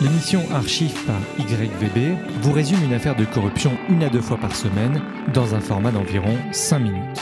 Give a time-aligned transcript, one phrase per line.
[0.00, 4.54] L'émission Archive par YVB vous résume une affaire de corruption une à deux fois par
[4.54, 5.02] semaine
[5.34, 7.20] dans un format d'environ 5 minutes.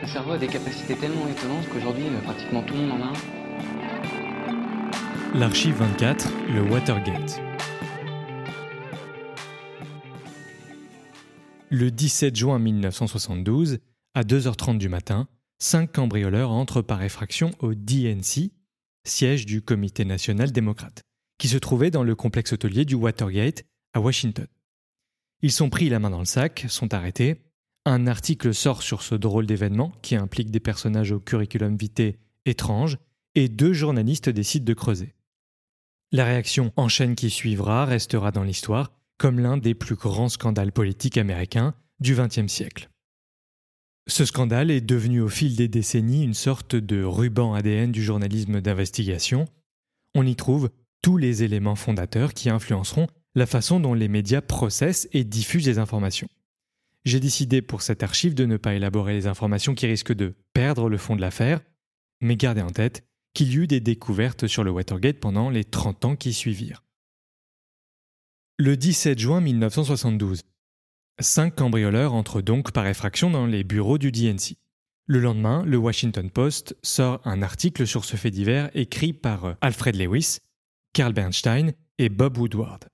[0.00, 3.08] Le cerveau a des capacités tellement étonnantes qu'aujourd'hui, euh, pratiquement tout le monde en a
[3.08, 3.12] un.
[5.36, 7.42] L'archive 24, le Watergate.
[11.70, 13.78] Le 17 juin 1972,
[14.14, 15.26] à 2h30 du matin,
[15.58, 18.52] cinq cambrioleurs entrent par effraction au DNC,
[19.04, 21.02] siège du Comité national démocrate,
[21.38, 24.46] qui se trouvait dans le complexe hôtelier du Watergate à Washington.
[25.42, 27.42] Ils sont pris la main dans le sac, sont arrêtés.
[27.84, 32.98] Un article sort sur ce drôle d'événement qui implique des personnages au curriculum vitae étrange,
[33.34, 35.14] et deux journalistes décident de creuser.
[36.12, 40.72] La réaction en chaîne qui suivra restera dans l'histoire comme l'un des plus grands scandales
[40.72, 42.91] politiques américains du XXe siècle.
[44.08, 48.60] Ce scandale est devenu au fil des décennies une sorte de ruban ADN du journalisme
[48.60, 49.46] d'investigation.
[50.14, 50.70] On y trouve
[51.02, 55.78] tous les éléments fondateurs qui influenceront la façon dont les médias processent et diffusent les
[55.78, 56.28] informations.
[57.04, 60.88] J'ai décidé pour cette archive de ne pas élaborer les informations qui risquent de perdre
[60.88, 61.60] le fond de l'affaire,
[62.20, 66.04] mais gardez en tête qu'il y eut des découvertes sur le Watergate pendant les 30
[66.04, 66.84] ans qui suivirent.
[68.58, 70.42] Le 17 juin 1972,
[71.20, 74.56] Cinq cambrioleurs entrent donc par effraction dans les bureaux du DNC.
[75.06, 79.54] Le lendemain, le Washington Post sort un article sur ce fait divers écrit par euh,
[79.60, 80.38] Alfred Lewis,
[80.94, 82.84] Carl Bernstein et Bob Woodward.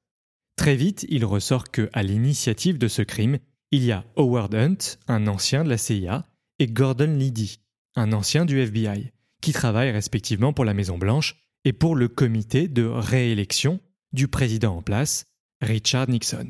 [0.57, 3.39] Très vite, il ressort que, à l'initiative de ce crime,
[3.71, 6.27] il y a Howard Hunt, un ancien de la CIA,
[6.59, 7.61] et Gordon Liddy,
[7.95, 12.85] un ancien du FBI, qui travaillent respectivement pour la Maison-Blanche et pour le comité de
[12.85, 13.81] réélection
[14.13, 15.27] du président en place,
[15.61, 16.49] Richard Nixon.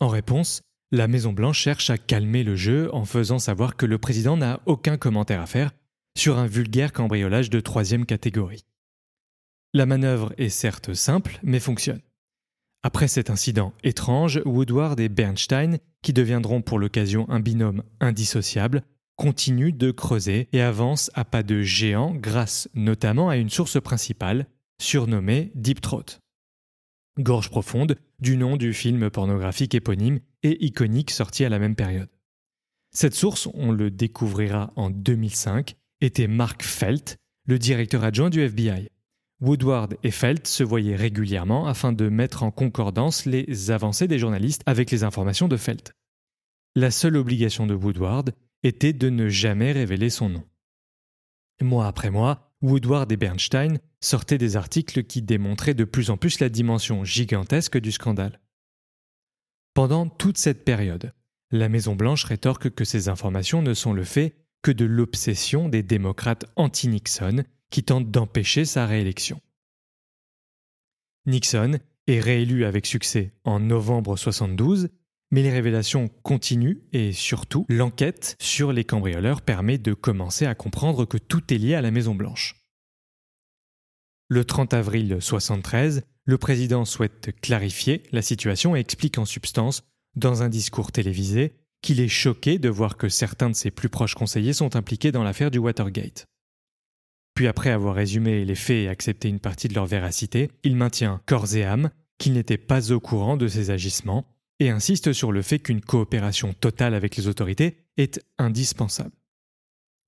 [0.00, 4.36] En réponse, la Maison-Blanche cherche à calmer le jeu en faisant savoir que le président
[4.36, 5.72] n'a aucun commentaire à faire
[6.16, 8.64] sur un vulgaire cambriolage de troisième catégorie.
[9.74, 12.00] La manœuvre est certes simple, mais fonctionne.
[12.82, 18.82] Après cet incident étrange, Woodward et Bernstein, qui deviendront pour l'occasion un binôme indissociable,
[19.16, 24.46] continuent de creuser et avancent à pas de géant grâce notamment à une source principale,
[24.80, 26.20] surnommée Deep Throat.
[27.18, 32.08] Gorge profonde, du nom du film pornographique éponyme et iconique sorti à la même période.
[32.92, 38.88] Cette source, on le découvrira en 2005, était Mark Felt, le directeur adjoint du FBI.
[39.40, 44.62] Woodward et Felt se voyaient régulièrement afin de mettre en concordance les avancées des journalistes
[44.66, 45.92] avec les informations de Felt.
[46.74, 50.44] La seule obligation de Woodward était de ne jamais révéler son nom.
[51.60, 56.40] Mois après mois, Woodward et Bernstein sortaient des articles qui démontraient de plus en plus
[56.40, 58.40] la dimension gigantesque du scandale.
[59.74, 61.12] Pendant toute cette période,
[61.50, 66.46] la Maison-Blanche rétorque que ces informations ne sont le fait que de l'obsession des démocrates
[66.56, 69.40] anti-Nixon qui tentent d'empêcher sa réélection.
[71.26, 74.88] Nixon est réélu avec succès en novembre 72
[75.30, 81.04] mais les révélations continuent et surtout, l'enquête sur les cambrioleurs permet de commencer à comprendre
[81.04, 82.56] que tout est lié à la Maison Blanche.
[84.28, 89.82] Le 30 avril 1973, le président souhaite clarifier la situation et explique en substance,
[90.16, 94.14] dans un discours télévisé, qu'il est choqué de voir que certains de ses plus proches
[94.14, 96.26] conseillers sont impliqués dans l'affaire du Watergate.
[97.34, 101.22] Puis après avoir résumé les faits et accepté une partie de leur véracité, il maintient
[101.24, 104.26] corps et âme qu'il n'était pas au courant de ces agissements
[104.60, 109.14] et insiste sur le fait qu'une coopération totale avec les autorités est indispensable.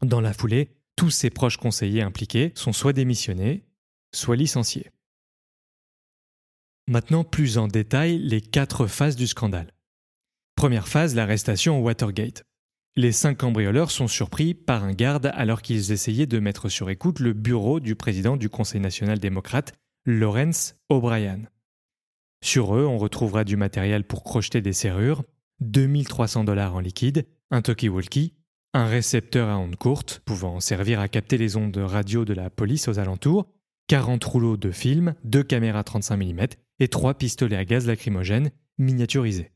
[0.02, 3.64] Dans la foulée, tous ses proches conseillers impliqués sont soit démissionnés,
[4.12, 4.90] soit licenciés.
[6.88, 9.72] Maintenant plus en détail les quatre phases du scandale.
[10.56, 12.44] Première phase, l'arrestation au Watergate.
[12.96, 17.20] Les cinq cambrioleurs sont surpris par un garde alors qu'ils essayaient de mettre sur écoute
[17.20, 19.72] le bureau du président du Conseil national démocrate,
[20.04, 21.42] Lawrence O'Brien.
[22.42, 25.24] Sur eux, on retrouvera du matériel pour crocheter des serrures,
[25.60, 28.34] 2300 dollars en liquide, un talkie-walkie,
[28.72, 32.88] un récepteur à ondes courtes pouvant servir à capter les ondes radio de la police
[32.88, 33.46] aux alentours,
[33.88, 36.46] 40 rouleaux de film, deux caméras 35 mm
[36.78, 39.50] et trois pistolets à gaz lacrymogène miniaturisés.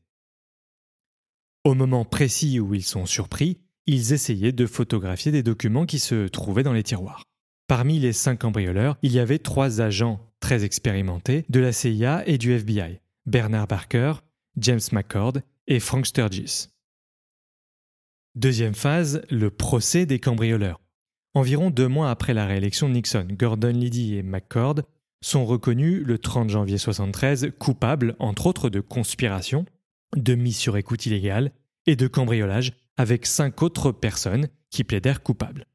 [1.63, 6.27] Au moment précis où ils sont surpris, ils essayaient de photographier des documents qui se
[6.27, 7.23] trouvaient dans les tiroirs.
[7.67, 12.37] Parmi les cinq cambrioleurs, il y avait trois agents très expérimentés de la CIA et
[12.37, 14.13] du FBI, Bernard Barker,
[14.57, 15.33] James McCord
[15.65, 16.67] et Frank Sturgis.
[18.35, 20.79] Deuxième phase, le procès des cambrioleurs.
[21.33, 24.81] Environ deux mois après la réélection de Nixon, Gordon Liddy et McCord
[25.19, 29.65] sont reconnus le 30 janvier 1973 coupables, entre autres, de conspiration,
[30.15, 31.53] de mise sur écoute illégale
[31.87, 35.65] et de cambriolage avec cinq autres personnes qui plaidèrent coupables.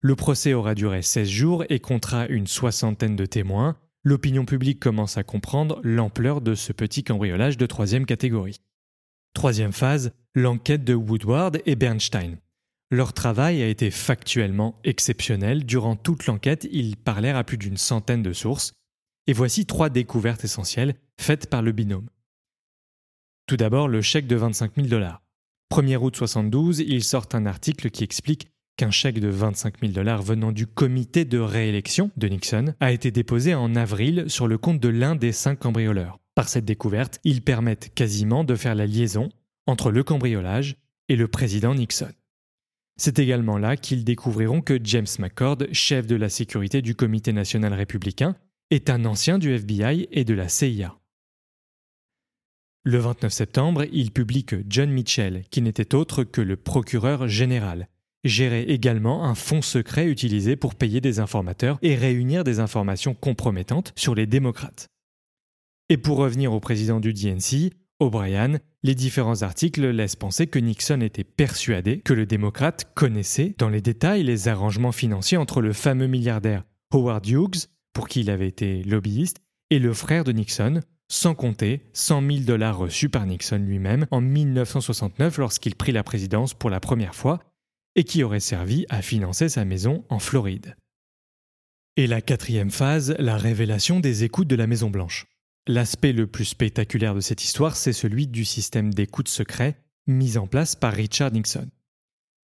[0.00, 3.76] Le procès aura duré 16 jours et comptera une soixantaine de témoins.
[4.02, 8.62] L'opinion publique commence à comprendre l'ampleur de ce petit cambriolage de troisième catégorie.
[9.34, 12.38] Troisième phase, l'enquête de Woodward et Bernstein.
[12.90, 15.66] Leur travail a été factuellement exceptionnel.
[15.66, 18.72] Durant toute l'enquête, ils parlèrent à plus d'une centaine de sources.
[19.26, 22.08] Et voici trois découvertes essentielles faites par le binôme.
[23.46, 25.22] Tout d'abord, le chèque de 25 000 dollars.
[25.70, 28.48] 1er août 72, ils sortent un article qui explique
[28.80, 33.10] qu'un chèque de 25 000 dollars venant du comité de réélection de Nixon a été
[33.10, 36.18] déposé en avril sur le compte de l'un des cinq cambrioleurs.
[36.34, 39.28] Par cette découverte, ils permettent quasiment de faire la liaison
[39.66, 40.76] entre le cambriolage
[41.10, 42.08] et le président Nixon.
[42.96, 47.74] C'est également là qu'ils découvriront que James McCord, chef de la sécurité du Comité national
[47.74, 48.34] républicain,
[48.70, 50.96] est un ancien du FBI et de la CIA.
[52.84, 57.89] Le 29 septembre, il publie que John Mitchell, qui n'était autre que le procureur général,
[58.24, 63.92] gérait également un fonds secret utilisé pour payer des informateurs et réunir des informations compromettantes
[63.96, 64.88] sur les démocrates.
[65.88, 71.00] Et pour revenir au président du DNC, O'Brien, les différents articles laissent penser que Nixon
[71.00, 76.06] était persuadé que le démocrate connaissait dans les détails les arrangements financiers entre le fameux
[76.06, 81.34] milliardaire Howard Hughes, pour qui il avait été lobbyiste, et le frère de Nixon, sans
[81.34, 86.70] compter 100 000 dollars reçus par Nixon lui-même en 1969 lorsqu'il prit la présidence pour
[86.70, 87.40] la première fois,
[87.96, 90.76] et qui aurait servi à financer sa maison en Floride.
[91.96, 95.26] Et la quatrième phase, la révélation des écoutes de la Maison Blanche.
[95.66, 99.76] L'aspect le plus spectaculaire de cette histoire, c'est celui du système d'écoute secret
[100.06, 101.68] mis en place par Richard Nixon.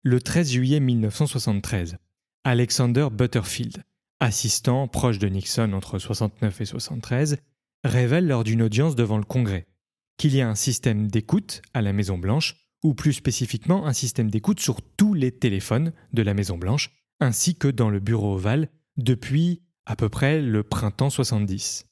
[0.02, 1.96] Le 13 juillet 1973,
[2.44, 3.84] Alexander Butterfield,
[4.20, 7.38] assistant proche de Nixon entre 69 et 73,
[7.84, 9.66] révèle lors d'une audience devant le Congrès
[10.16, 14.30] qu'il y a un système d'écoute à la Maison Blanche, ou plus spécifiquement un système
[14.30, 18.68] d'écoute sur tous les téléphones de la Maison Blanche, ainsi que dans le bureau ovale
[18.96, 21.86] depuis à peu près le printemps 70.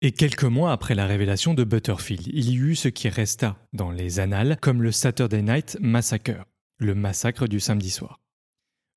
[0.00, 3.90] Et quelques mois après la révélation de Butterfield, il y eut ce qui resta dans
[3.90, 6.44] les annales comme le Saturday Night Massacre,
[6.78, 8.20] le massacre du samedi soir.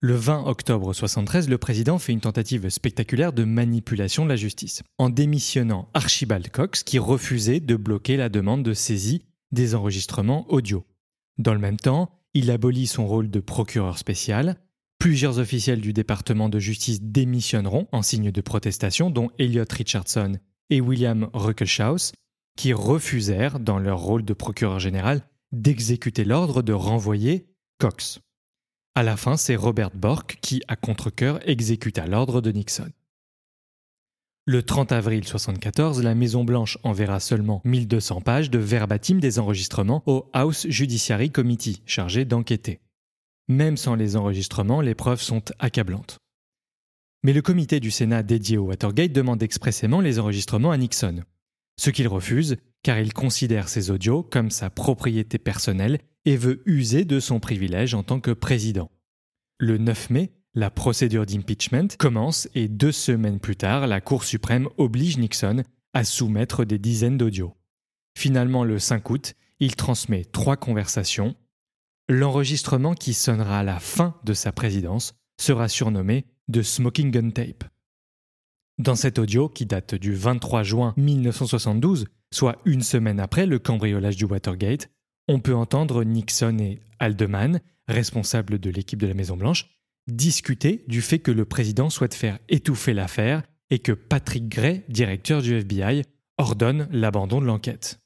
[0.04, 4.84] Le 20 octobre 73, le président fait une tentative spectaculaire de manipulation de la justice,
[4.98, 10.86] en démissionnant Archibald Cox qui refusait de bloquer la demande de saisie des enregistrements audio.
[11.38, 14.58] Dans le même temps, il abolit son rôle de procureur spécial.
[15.00, 20.38] Plusieurs officiels du département de justice démissionneront en signe de protestation, dont Elliot Richardson
[20.70, 22.14] et William Ruckelshaus,
[22.56, 27.48] qui refusèrent, dans leur rôle de procureur général, d'exécuter l'ordre de renvoyer
[27.80, 28.20] Cox.
[28.94, 32.90] À la fin, c'est Robert Bork qui, à contre-coeur, exécuta l'ordre de Nixon.
[34.48, 40.32] Le 30 avril 1974, la Maison-Blanche enverra seulement 1200 pages de verbatim des enregistrements au
[40.34, 42.80] House Judiciary Committee, chargé d'enquêter.
[43.48, 46.18] Même sans les enregistrements, les preuves sont accablantes.
[47.24, 51.24] Mais le comité du Sénat dédié au Watergate demande expressément les enregistrements à Nixon,
[51.78, 57.06] ce qu'il refuse car il considère ces audios comme sa propriété personnelle et veut user
[57.06, 58.90] de son privilège en tant que président.
[59.60, 64.68] Le 9 mai, la procédure d'impeachment commence et deux semaines plus tard, la Cour suprême
[64.78, 65.64] oblige Nixon
[65.94, 67.56] à soumettre des dizaines d'audios.
[68.18, 71.36] Finalement, le 5 août, il transmet trois conversations.
[72.10, 77.64] L'enregistrement qui sonnera à la fin de sa présidence sera surnommé de Smoking Gun Tape.
[78.78, 84.18] Dans cet audio, qui date du 23 juin 1972, soit une semaine après le cambriolage
[84.18, 84.90] du Watergate,
[85.28, 89.70] on peut entendre Nixon et Haldeman, responsables de l'équipe de la Maison-Blanche,
[90.16, 95.42] discuter du fait que le président souhaite faire étouffer l'affaire et que Patrick Gray, directeur
[95.42, 96.04] du FBI,
[96.38, 98.00] ordonne l'abandon de l'enquête.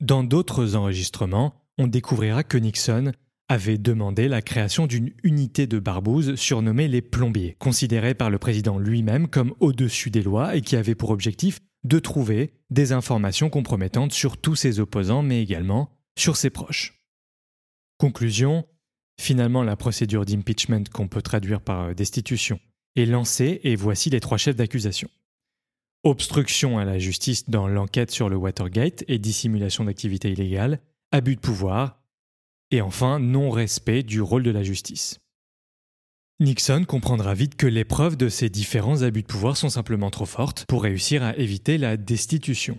[0.00, 3.12] Dans d'autres enregistrements, on découvrira que Nixon
[3.48, 8.78] avait demandé la création d'une unité de barbouze surnommée les plombiers, considérée par le président
[8.78, 14.12] lui-même comme au-dessus des lois et qui avait pour objectif de trouver des informations compromettantes
[14.12, 17.00] sur tous ses opposants mais également sur ses proches.
[17.98, 18.66] Conclusion,
[19.20, 22.60] finalement la procédure d'impeachment qu'on peut traduire par destitution
[22.96, 25.08] est lancée et voici les trois chefs d'accusation.
[26.04, 30.80] Obstruction à la justice dans l'enquête sur le Watergate et dissimulation d'activités illégales,
[31.10, 32.00] abus de pouvoir,
[32.70, 35.20] et enfin, non-respect du rôle de la justice.
[36.38, 40.26] Nixon comprendra vite que les preuves de ces différents abus de pouvoir sont simplement trop
[40.26, 42.78] fortes pour réussir à éviter la destitution.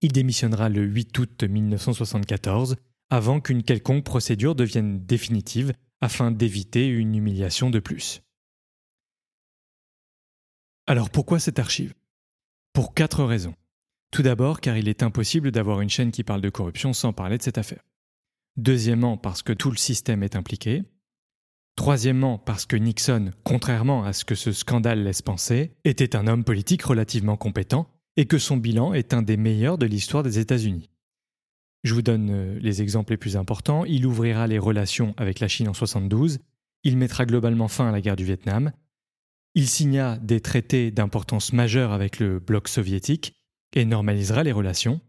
[0.00, 2.76] Il démissionnera le 8 août 1974
[3.14, 8.22] avant qu'une quelconque procédure devienne définitive afin d'éviter une humiliation de plus.
[10.88, 11.94] Alors pourquoi cette archive?
[12.72, 13.54] Pour quatre raisons.
[14.10, 17.38] Tout d'abord car il est impossible d'avoir une chaîne qui parle de corruption sans parler
[17.38, 17.84] de cette affaire.
[18.56, 20.82] Deuxièmement, parce que tout le système est impliqué.
[21.76, 26.42] Troisièmement, parce que Nixon, contrairement à ce que ce scandale laisse penser, était un homme
[26.42, 30.90] politique relativement compétent et que son bilan est un des meilleurs de l'histoire des États-Unis.
[31.84, 33.84] Je vous donne euh, les exemples les plus importants.
[33.84, 36.40] Il ouvrira les relations avec la Chine en 72,
[36.82, 38.72] il mettra globalement fin à la guerre du Vietnam,
[39.54, 43.36] il signa des traités d'importance majeure avec le bloc soviétique
[43.74, 45.00] et normalisera les relations.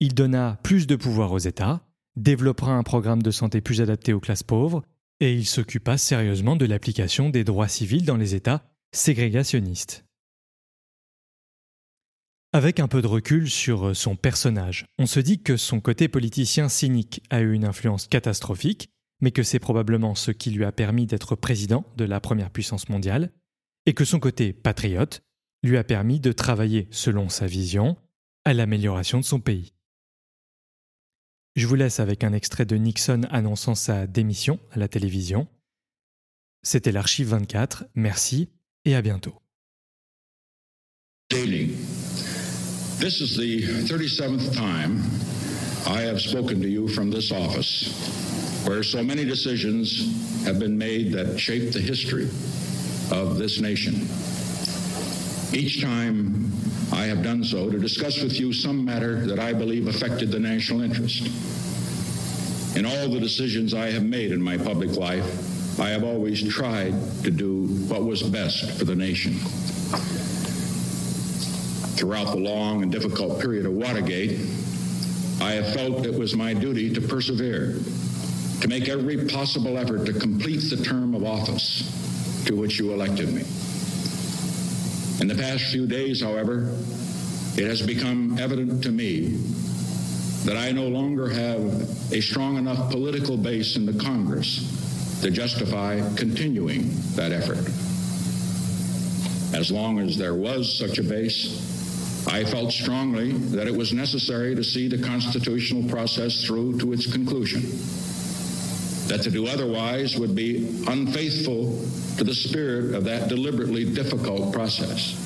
[0.00, 4.20] Il donna plus de pouvoir aux États, développera un programme de santé plus adapté aux
[4.20, 4.82] classes pauvres,
[5.20, 10.04] et il s'occupa sérieusement de l'application des droits civils dans les États ségrégationnistes.
[12.54, 16.68] Avec un peu de recul sur son personnage, on se dit que son côté politicien
[16.68, 21.06] cynique a eu une influence catastrophique, mais que c'est probablement ce qui lui a permis
[21.06, 23.32] d'être président de la première puissance mondiale,
[23.86, 25.20] et que son côté patriote
[25.64, 27.96] lui a permis de travailler selon sa vision
[28.44, 29.74] à l'amélioration de son pays.
[31.56, 35.48] Je vous laisse avec un extrait de Nixon annonçant sa démission à la télévision.
[36.62, 38.48] C'était l'archive 24, merci
[38.84, 39.34] et à bientôt.
[43.04, 45.02] This is the 37th time
[45.86, 47.92] I have spoken to you from this office,
[48.66, 52.30] where so many decisions have been made that shape the history
[53.12, 54.08] of this nation.
[55.52, 56.50] Each time
[56.94, 60.40] I have done so to discuss with you some matter that I believe affected the
[60.40, 61.26] national interest.
[62.74, 66.94] In all the decisions I have made in my public life, I have always tried
[67.24, 69.34] to do what was best for the nation.
[71.96, 74.40] Throughout the long and difficult period of Watergate,
[75.40, 77.76] I have felt it was my duty to persevere,
[78.60, 83.32] to make every possible effort to complete the term of office to which you elected
[83.32, 83.42] me.
[85.20, 86.76] In the past few days, however,
[87.56, 89.36] it has become evident to me
[90.44, 96.00] that I no longer have a strong enough political base in the Congress to justify
[96.16, 97.64] continuing that effort.
[99.56, 101.73] As long as there was such a base,
[102.26, 107.10] I felt strongly that it was necessary to see the constitutional process through to its
[107.10, 107.62] conclusion.
[109.08, 111.78] That to do otherwise would be unfaithful
[112.16, 115.20] to the spirit of that deliberately difficult process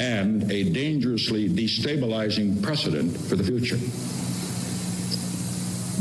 [0.00, 3.78] and a dangerously destabilizing precedent for the future.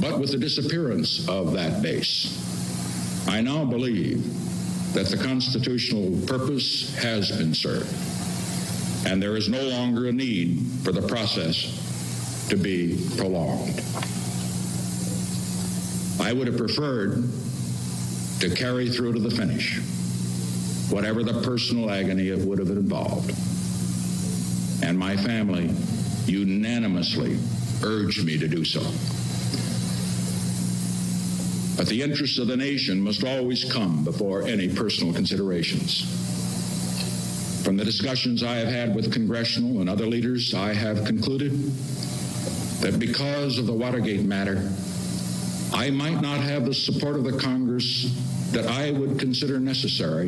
[0.01, 2.41] But with the disappearance of that base,
[3.27, 4.23] I now believe
[4.93, 7.93] that the constitutional purpose has been served
[9.05, 13.81] and there is no longer a need for the process to be prolonged.
[16.19, 17.29] I would have preferred
[18.39, 19.79] to carry through to the finish,
[20.91, 23.29] whatever the personal agony it would have involved.
[24.83, 25.71] And my family
[26.25, 27.37] unanimously
[27.83, 28.81] urged me to do so.
[31.77, 36.34] But the interests of the nation must always come before any personal considerations.
[37.65, 41.51] From the discussions I have had with congressional and other leaders, I have concluded
[42.81, 44.71] that because of the Watergate matter,
[45.73, 48.15] I might not have the support of the Congress
[48.51, 50.27] that I would consider necessary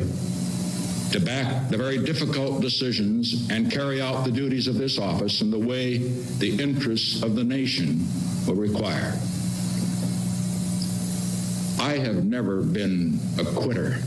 [1.12, 5.52] to back the very difficult decisions and carry out the duties of this office in
[5.52, 8.04] the way the interests of the nation
[8.48, 9.16] will require.
[11.78, 14.02] I have never been a quitter.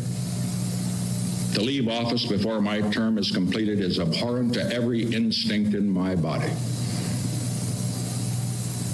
[1.62, 6.15] To leave office before my term is completed is abhorrent to every instinct in my
[6.15, 6.50] body.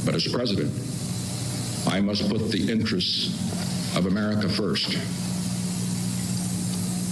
[0.06, 0.74] But as president,
[1.88, 4.98] I must put the interests of America first.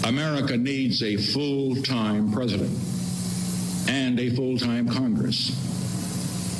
[0.05, 2.77] America needs a full-time president
[3.87, 5.51] and a full-time Congress,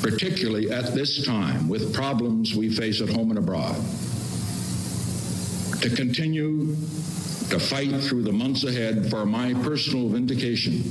[0.00, 3.76] particularly at this time with problems we face at home and abroad.
[5.82, 6.74] To continue
[7.50, 10.82] to fight through the months ahead for my personal vindication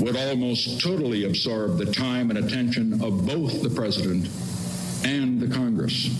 [0.00, 4.28] would almost totally absorb the time and attention of both the President
[5.04, 6.10] and the Congress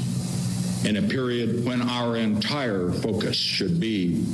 [0.84, 4.24] in a period when our entire focus should be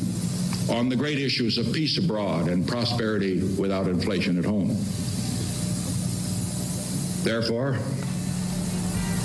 [0.68, 4.68] on the great issues of peace abroad and prosperity without inflation at home.
[7.24, 7.78] Therefore,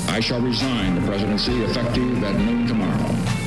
[0.08, 3.47] I shall resign the presidency effective at noon tomorrow.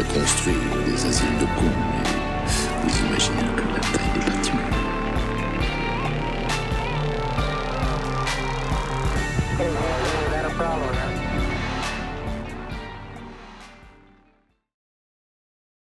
[0.00, 0.56] Construire
[0.86, 1.76] des asiles de cons,
[2.82, 3.71] vous imaginez